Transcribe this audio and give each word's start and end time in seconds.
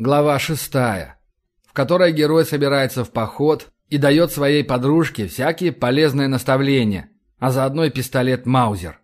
Глава 0.00 0.38
шестая, 0.38 1.18
в 1.68 1.74
которой 1.74 2.12
герой 2.12 2.46
собирается 2.46 3.04
в 3.04 3.10
поход 3.10 3.66
и 3.90 3.98
дает 3.98 4.32
своей 4.32 4.64
подружке 4.64 5.28
всякие 5.28 5.72
полезные 5.72 6.26
наставления, 6.26 7.10
а 7.38 7.50
заодно 7.50 7.84
и 7.84 7.90
пистолет 7.90 8.46
Маузер. 8.46 8.98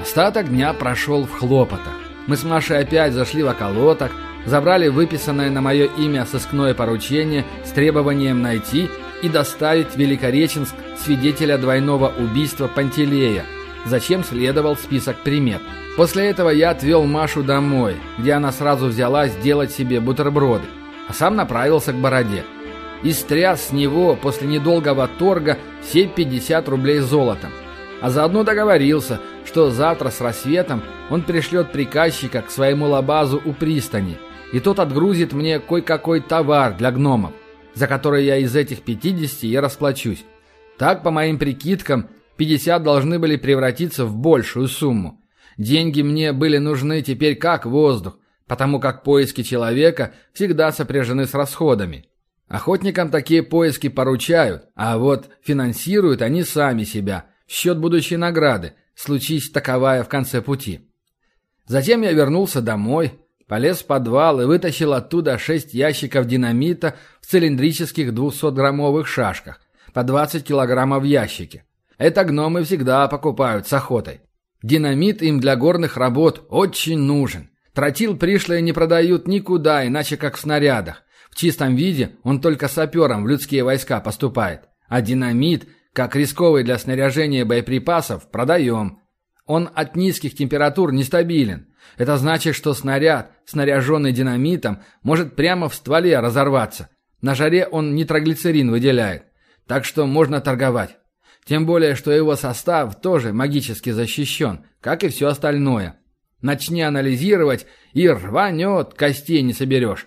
Остаток 0.00 0.48
дня 0.48 0.74
прошел 0.74 1.24
в 1.24 1.30
хлопотах. 1.30 1.94
Мы 2.26 2.36
с 2.36 2.42
Машей 2.42 2.80
опять 2.80 3.12
зашли 3.12 3.44
в 3.44 3.48
околоток, 3.48 4.10
забрали 4.46 4.88
выписанное 4.88 5.50
на 5.50 5.60
мое 5.60 5.86
имя 5.98 6.26
сыскное 6.26 6.74
поручение 6.74 7.44
с 7.64 7.70
требованием 7.70 8.42
найти 8.42 8.88
и 9.22 9.28
доставить 9.28 9.88
в 9.88 9.96
Великореченск 9.96 10.74
свидетеля 10.98 11.58
двойного 11.58 12.12
убийства 12.18 12.68
Пантелея, 12.68 13.44
зачем 13.86 14.24
следовал 14.24 14.76
список 14.76 15.16
примет. 15.18 15.62
После 15.96 16.28
этого 16.28 16.50
я 16.50 16.70
отвел 16.70 17.04
Машу 17.04 17.42
домой, 17.42 17.96
где 18.18 18.32
она 18.32 18.50
сразу 18.50 18.86
взялась 18.86 19.34
делать 19.36 19.72
себе 19.72 20.00
бутерброды, 20.00 20.64
а 21.08 21.12
сам 21.12 21.36
направился 21.36 21.92
к 21.92 21.96
Бороде. 21.96 22.44
И 23.02 23.12
стряс 23.12 23.68
с 23.68 23.72
него 23.72 24.16
после 24.16 24.46
недолгого 24.48 25.08
торга 25.18 25.58
все 25.82 26.06
50 26.06 26.68
рублей 26.68 27.00
золотом. 27.00 27.50
А 28.00 28.10
заодно 28.10 28.42
договорился, 28.42 29.20
что 29.44 29.70
завтра 29.70 30.10
с 30.10 30.20
рассветом 30.20 30.82
он 31.10 31.22
пришлет 31.22 31.72
приказчика 31.72 32.42
к 32.42 32.50
своему 32.50 32.88
лабазу 32.88 33.40
у 33.44 33.52
пристани, 33.52 34.18
и 34.52 34.60
тот 34.60 34.78
отгрузит 34.78 35.32
мне 35.32 35.58
кое-какой 35.58 36.20
товар 36.20 36.76
для 36.76 36.90
гномов, 36.90 37.32
за 37.74 37.86
который 37.86 38.24
я 38.24 38.36
из 38.36 38.54
этих 38.54 38.82
50 38.82 39.44
и 39.44 39.58
расплачусь. 39.58 40.24
Так, 40.78 41.02
по 41.02 41.10
моим 41.10 41.38
прикидкам, 41.38 42.08
50 42.36 42.82
должны 42.82 43.18
были 43.18 43.36
превратиться 43.36 44.04
в 44.04 44.16
большую 44.16 44.68
сумму. 44.68 45.20
Деньги 45.58 46.02
мне 46.02 46.32
были 46.32 46.58
нужны 46.58 47.02
теперь 47.02 47.36
как 47.36 47.66
воздух, 47.66 48.18
потому 48.46 48.80
как 48.80 49.02
поиски 49.02 49.42
человека 49.42 50.12
всегда 50.32 50.72
сопряжены 50.72 51.26
с 51.26 51.34
расходами. 51.34 52.06
Охотникам 52.48 53.10
такие 53.10 53.42
поиски 53.42 53.88
поручают, 53.88 54.64
а 54.74 54.98
вот 54.98 55.30
финансируют 55.42 56.22
они 56.22 56.42
сами 56.42 56.84
себя– 56.84 57.26
счет 57.52 57.78
будущей 57.78 58.16
награды, 58.16 58.72
случись 58.94 59.50
таковая 59.50 60.02
в 60.02 60.08
конце 60.08 60.40
пути. 60.40 60.88
Затем 61.66 62.00
я 62.00 62.12
вернулся 62.12 62.62
домой, 62.62 63.20
полез 63.48 63.78
в 63.78 63.86
подвал 63.86 64.40
и 64.40 64.44
вытащил 64.44 64.92
оттуда 64.92 65.38
шесть 65.38 65.74
ящиков 65.74 66.26
динамита 66.26 66.96
в 67.20 67.26
цилиндрических 67.26 68.12
200-граммовых 68.12 69.06
шашках, 69.06 69.60
по 69.92 70.02
20 70.02 70.44
килограммов 70.44 71.02
в 71.02 71.06
ящике. 71.06 71.64
Это 71.98 72.24
гномы 72.24 72.64
всегда 72.64 73.06
покупают 73.08 73.66
с 73.68 73.72
охотой. 73.72 74.20
Динамит 74.62 75.22
им 75.22 75.40
для 75.40 75.56
горных 75.56 75.96
работ 75.96 76.46
очень 76.48 76.98
нужен. 76.98 77.50
Тротил 77.74 78.16
пришлые 78.16 78.62
не 78.62 78.72
продают 78.72 79.26
никуда, 79.26 79.86
иначе 79.86 80.16
как 80.16 80.36
в 80.36 80.40
снарядах. 80.40 81.02
В 81.30 81.36
чистом 81.36 81.74
виде 81.74 82.16
он 82.22 82.40
только 82.40 82.68
саперам 82.68 83.24
в 83.24 83.28
людские 83.28 83.64
войска 83.64 84.00
поступает. 84.00 84.62
А 84.88 85.00
динамит 85.00 85.66
как 85.92 86.16
рисковый 86.16 86.64
для 86.64 86.78
снаряжения 86.78 87.44
боеприпасов, 87.44 88.30
продаем. 88.30 89.00
Он 89.46 89.68
от 89.74 89.96
низких 89.96 90.34
температур 90.34 90.92
нестабилен. 90.92 91.68
Это 91.96 92.16
значит, 92.16 92.54
что 92.54 92.74
снаряд, 92.74 93.32
снаряженный 93.44 94.12
динамитом, 94.12 94.82
может 95.02 95.34
прямо 95.34 95.68
в 95.68 95.74
стволе 95.74 96.18
разорваться. 96.20 96.88
На 97.20 97.34
жаре 97.34 97.66
он 97.66 97.94
нитроглицерин 97.94 98.70
выделяет. 98.70 99.24
Так 99.66 99.84
что 99.84 100.06
можно 100.06 100.40
торговать. 100.40 100.96
Тем 101.44 101.66
более, 101.66 101.96
что 101.96 102.12
его 102.12 102.36
состав 102.36 103.00
тоже 103.00 103.32
магически 103.32 103.90
защищен, 103.90 104.64
как 104.80 105.02
и 105.02 105.08
все 105.08 105.28
остальное. 105.28 105.98
Начни 106.40 106.82
анализировать, 106.82 107.66
и 107.92 108.08
рванет, 108.08 108.94
костей 108.94 109.42
не 109.42 109.52
соберешь. 109.52 110.06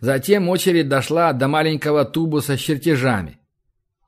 Затем 0.00 0.48
очередь 0.48 0.88
дошла 0.88 1.32
до 1.32 1.48
маленького 1.48 2.04
тубуса 2.04 2.56
с 2.56 2.60
чертежами. 2.60 3.38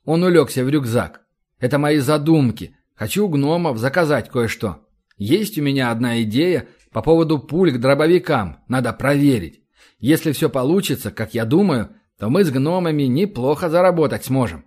Он 0.04 0.22
улегся 0.22 0.64
в 0.64 0.68
рюкзак. 0.68 1.22
Это 1.58 1.78
мои 1.78 1.98
задумки. 1.98 2.76
Хочу 2.98 3.28
гномов 3.28 3.78
заказать 3.78 4.28
кое-что. 4.28 4.80
Есть 5.16 5.56
у 5.56 5.62
меня 5.62 5.92
одна 5.92 6.20
идея 6.22 6.66
по 6.92 7.00
поводу 7.00 7.38
пуль 7.38 7.70
к 7.70 7.78
дробовикам. 7.78 8.58
Надо 8.66 8.92
проверить. 8.92 9.62
Если 10.00 10.32
все 10.32 10.50
получится, 10.50 11.12
как 11.12 11.32
я 11.32 11.44
думаю, 11.44 11.90
то 12.18 12.28
мы 12.28 12.42
с 12.42 12.50
гномами 12.50 13.04
неплохо 13.04 13.68
заработать 13.70 14.24
сможем. 14.24 14.64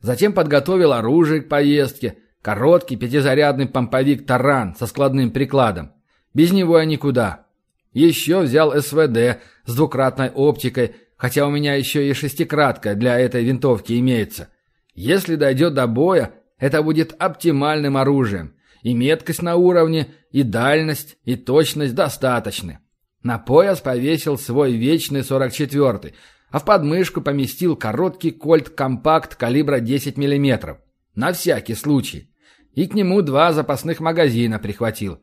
Затем 0.00 0.32
подготовил 0.32 0.92
оружие 0.92 1.40
к 1.40 1.48
поездке. 1.48 2.18
Короткий 2.42 2.96
пятизарядный 2.96 3.66
помповик 3.66 4.24
«Таран» 4.24 4.76
со 4.76 4.86
складным 4.86 5.32
прикладом. 5.32 5.92
Без 6.32 6.52
него 6.52 6.78
я 6.78 6.84
никуда. 6.84 7.46
Еще 7.92 8.40
взял 8.40 8.70
СВД 8.80 9.40
с 9.64 9.74
двукратной 9.74 10.30
оптикой, 10.30 10.94
хотя 11.16 11.44
у 11.44 11.50
меня 11.50 11.74
еще 11.74 12.08
и 12.08 12.12
шестикратка 12.12 12.94
для 12.94 13.18
этой 13.18 13.42
винтовки 13.42 13.98
имеется. 13.98 14.48
Если 14.94 15.34
дойдет 15.34 15.74
до 15.74 15.88
боя, 15.88 16.32
это 16.58 16.82
будет 16.82 17.14
оптимальным 17.18 17.96
оружием. 17.96 18.54
И 18.82 18.94
меткость 18.94 19.42
на 19.42 19.56
уровне, 19.56 20.08
и 20.30 20.42
дальность, 20.42 21.18
и 21.24 21.36
точность 21.36 21.94
достаточны. 21.94 22.78
На 23.22 23.38
пояс 23.38 23.80
повесил 23.80 24.38
свой 24.38 24.72
вечный 24.72 25.20
44-й, 25.20 26.14
а 26.50 26.58
в 26.58 26.64
подмышку 26.64 27.20
поместил 27.20 27.76
короткий 27.76 28.30
кольт-компакт 28.30 29.34
калибра 29.34 29.80
10 29.80 30.16
мм. 30.16 30.78
На 31.14 31.32
всякий 31.32 31.74
случай. 31.74 32.30
И 32.74 32.86
к 32.86 32.94
нему 32.94 33.22
два 33.22 33.52
запасных 33.52 34.00
магазина 34.00 34.58
прихватил. 34.58 35.18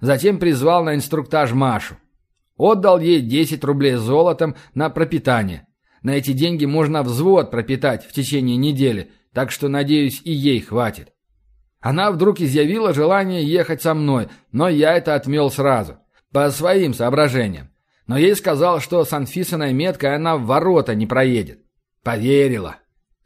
Затем 0.00 0.38
призвал 0.38 0.84
на 0.84 0.94
инструктаж 0.94 1.52
Машу. 1.52 1.96
Отдал 2.56 2.98
ей 2.98 3.20
10 3.20 3.62
рублей 3.64 3.94
золотом 3.94 4.56
на 4.74 4.88
пропитание. 4.88 5.66
На 6.02 6.10
эти 6.12 6.32
деньги 6.32 6.64
можно 6.64 7.02
взвод 7.02 7.50
пропитать 7.50 8.04
в 8.06 8.12
течение 8.12 8.56
недели, 8.56 9.10
так 9.34 9.50
что, 9.50 9.68
надеюсь, 9.68 10.22
и 10.24 10.32
ей 10.32 10.60
хватит. 10.60 11.12
Она 11.80 12.10
вдруг 12.10 12.40
изъявила 12.40 12.94
желание 12.94 13.44
ехать 13.44 13.82
со 13.82 13.92
мной, 13.92 14.28
но 14.52 14.68
я 14.68 14.94
это 14.94 15.14
отмел 15.14 15.50
сразу. 15.50 15.98
По 16.32 16.50
своим 16.50 16.94
соображениям. 16.94 17.70
Но 18.06 18.16
ей 18.16 18.34
сказал, 18.36 18.80
что 18.80 19.04
с 19.04 19.12
Анфисиной 19.12 19.72
меткой 19.72 20.14
она 20.14 20.36
в 20.36 20.46
ворота 20.46 20.94
не 20.94 21.06
проедет. 21.06 21.60
Поверила. 22.02 22.76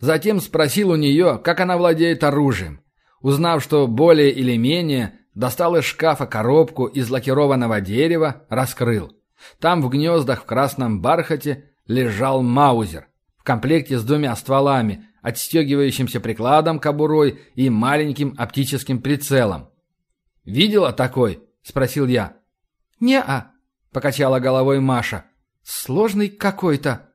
Затем 0.01 0.41
спросил 0.41 0.91
у 0.91 0.97
нее, 0.97 1.41
как 1.43 1.61
она 1.61 1.77
владеет 1.77 2.25
оружием. 2.25 2.81
Узнав, 3.21 3.63
что 3.63 3.87
более 3.87 4.31
или 4.31 4.57
менее, 4.57 5.15
достал 5.35 5.77
из 5.77 5.85
шкафа 5.85 6.27
коробку 6.27 6.87
из 6.87 7.11
лакированного 7.11 7.81
дерева, 7.81 8.47
раскрыл. 8.49 9.13
Там 9.61 9.83
в 9.83 9.89
гнездах 9.89 10.43
в 10.43 10.47
красном 10.47 11.01
бархате 11.01 11.71
лежал 11.87 12.43
маузер 12.43 13.09
в 13.37 13.45
комплекте 13.45 13.99
с 13.99 14.05
двумя 14.05 14.35
стволами, 14.37 15.08
отстегивающимся 15.23 16.21
прикладом 16.21 16.79
кобурой 16.79 17.41
и 17.55 17.71
маленьким 17.71 18.35
оптическим 18.37 19.01
прицелом. 19.01 19.71
«Видела 20.45 20.93
такой?»– 20.93 21.43
спросил 21.63 22.07
я. 22.07 22.37
«Не-а»,– 23.01 23.53
покачала 23.93 24.41
головой 24.41 24.81
Маша. 24.81 25.25
«Сложный 25.63 26.29
какой-то». 26.29 27.11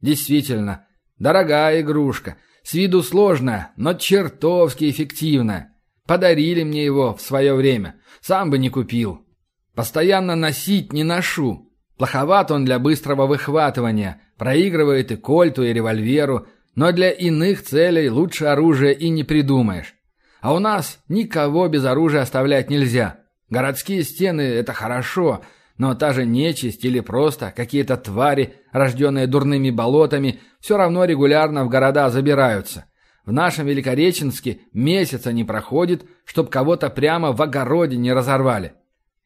«Действительно, 0.00 0.86
дорогая 1.18 1.80
игрушка. 1.80 2.36
С 2.62 2.74
виду 2.74 3.02
сложная, 3.02 3.72
но 3.76 3.94
чертовски 3.94 4.90
эффективная. 4.90 5.74
Подарили 6.06 6.62
мне 6.62 6.84
его 6.84 7.14
в 7.14 7.20
свое 7.20 7.54
время. 7.54 7.96
Сам 8.20 8.50
бы 8.50 8.58
не 8.58 8.70
купил. 8.70 9.26
Постоянно 9.74 10.34
носить 10.34 10.92
не 10.92 11.04
ношу. 11.04 11.70
Плоховат 11.98 12.50
он 12.50 12.64
для 12.64 12.78
быстрого 12.78 13.26
выхватывания, 13.26 14.22
проигрывает 14.36 15.10
и 15.12 15.16
кольту, 15.16 15.64
и 15.64 15.72
револьверу, 15.72 16.46
но 16.78 16.92
для 16.92 17.10
иных 17.10 17.64
целей 17.64 18.08
лучше 18.08 18.44
оружия 18.44 18.92
и 18.92 19.08
не 19.08 19.24
придумаешь. 19.24 19.94
А 20.40 20.54
у 20.54 20.60
нас 20.60 21.00
никого 21.08 21.66
без 21.66 21.84
оружия 21.84 22.22
оставлять 22.22 22.70
нельзя. 22.70 23.18
Городские 23.50 24.04
стены– 24.04 24.42
это 24.42 24.72
хорошо, 24.72 25.42
но 25.76 25.96
та 25.96 26.12
же 26.12 26.24
нечисть 26.24 26.84
или 26.84 27.00
просто 27.00 27.50
какие-то 27.50 27.96
твари, 27.96 28.54
рожденные 28.70 29.26
дурными 29.26 29.70
болотами, 29.70 30.38
все 30.60 30.76
равно 30.76 31.04
регулярно 31.04 31.64
в 31.64 31.68
города 31.68 32.10
забираются. 32.10 32.84
В 33.26 33.32
нашем 33.32 33.66
Великореченске 33.66 34.60
месяца 34.72 35.32
не 35.32 35.42
проходит, 35.42 36.04
чтоб 36.24 36.48
кого-то 36.48 36.90
прямо 36.90 37.32
в 37.32 37.42
огороде 37.42 37.96
не 37.96 38.12
разорвали. 38.12 38.74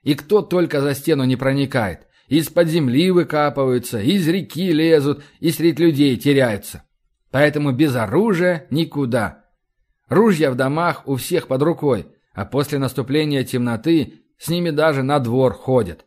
И 0.02 0.14
кто 0.14 0.40
только 0.40 0.80
за 0.80 0.94
стену 0.94 1.24
не 1.24 1.36
проникает. 1.36 2.06
Из-под 2.28 2.68
земли 2.68 3.10
выкапываются, 3.10 4.00
из 4.00 4.26
реки 4.26 4.72
лезут 4.72 5.22
и 5.40 5.50
средь 5.50 5.78
людей 5.78 6.16
теряются. 6.16 6.84
Поэтому 7.32 7.72
без 7.72 7.96
оружия 7.96 8.66
никуда. 8.70 9.46
Ружья 10.08 10.50
в 10.50 10.54
домах 10.54 11.08
у 11.08 11.16
всех 11.16 11.48
под 11.48 11.62
рукой, 11.62 12.06
а 12.34 12.44
после 12.44 12.78
наступления 12.78 13.42
темноты 13.42 14.20
с 14.38 14.48
ними 14.48 14.70
даже 14.70 15.02
на 15.02 15.18
двор 15.18 15.54
ходят. 15.54 16.04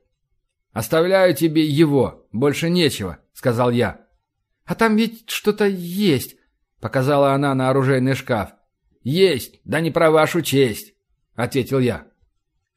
Оставляю 0.71 1.35
тебе 1.35 1.65
его, 1.65 2.27
больше 2.31 2.69
нечего»,— 2.69 3.17
сказал 3.33 3.71
я. 3.71 4.01
«А 4.65 4.75
там 4.75 4.97
ведь 4.97 5.29
что-то 5.29 5.65
есть»,— 5.65 6.35
показала 6.79 7.33
она 7.33 7.55
на 7.55 7.69
оружейный 7.69 8.13
шкаф. 8.13 8.51
«Есть, 9.01 9.61
да 9.63 9.79
не 9.79 9.89
про 9.89 10.11
вашу 10.11 10.41
честь»,— 10.41 10.93
ответил 11.35 11.79
я. 11.79 12.07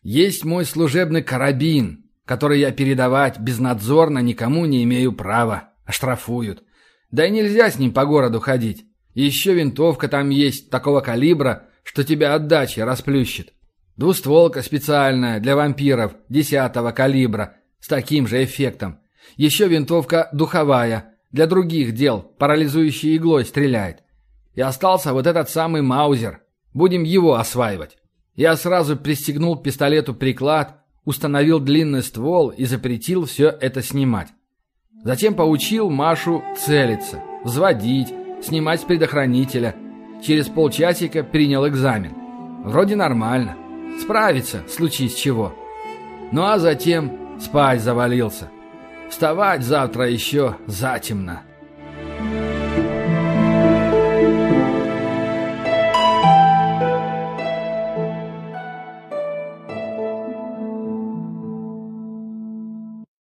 «Есть 0.03 0.45
мой 0.45 0.65
служебный 0.65 1.23
карабин, 1.23 2.09
который 2.25 2.61
я 2.61 2.73
передавать 2.73 3.39
безнадзорно 3.39 4.21
никому 4.21 4.65
не 4.65 4.85
имею 4.85 5.13
права. 5.13 5.75
Оштрафуют. 5.85 6.63
Да 7.11 7.27
и 7.27 7.31
нельзя 7.31 7.71
с 7.71 7.79
ним 7.79 7.93
по 7.93 8.05
городу 8.05 8.41
ходить. 8.41 8.85
Еще 9.15 9.55
винтовка 9.55 10.09
там 10.09 10.31
есть 10.31 10.71
такого 10.71 11.01
калибра, 11.01 11.69
что 11.83 12.05
тебя 12.05 12.35
отдача 12.35 12.85
расплющит. 12.85 13.53
Двустволка 13.97 14.63
специальная 14.63 15.41
для 15.41 15.57
вампиров 15.57 16.15
десятого 16.29 16.93
калибра 16.93 17.57
с 17.81 17.89
таким 17.89 18.29
же 18.29 18.45
эффектом. 18.45 19.01
Еще 19.37 19.67
винтовка 19.69 20.29
духовая 20.33 21.15
для 21.33 21.47
других 21.47 21.95
дел, 21.95 22.21
парализующей 22.21 23.17
иглой 23.17 23.45
стреляет. 23.45 24.03
И 24.55 24.61
остался 24.61 25.13
вот 25.13 25.27
этот 25.27 25.51
самый 25.51 25.83
Маузер. 25.83 26.41
Будем 26.75 27.03
его 27.03 27.35
осваивать. 27.35 27.97
Я 28.37 28.55
сразу 28.57 28.97
пристегнул 28.97 29.57
пистолету 29.57 30.15
приклад, 30.15 30.85
установил 31.05 31.59
длинный 31.59 32.03
ствол 32.03 32.51
и 32.51 32.67
запретил 32.67 33.25
все 33.25 33.49
это 33.49 33.83
снимать. 33.83 34.29
Затем 35.05 35.35
поучил 35.35 35.91
Машу 35.91 36.43
целиться, 36.57 37.23
взводить, 37.45 38.13
снимать 38.43 38.81
с 38.81 38.85
предохранителя. 38.85 39.75
Через 40.23 40.49
полчасика 40.49 41.23
принял 41.23 41.67
экзамен. 41.69 42.15
Вроде 42.65 42.97
нормально. 42.97 43.57
Справится, 44.01 44.63
случись 44.69 45.15
чего. 45.15 45.55
Ну 46.33 46.45
а 46.45 46.59
затем 46.59 47.41
спать 47.41 47.81
завалился. 47.81 48.51
Вставать 49.09 49.63
завтра 49.63 50.11
еще 50.11 50.57
затемно. 50.67 51.43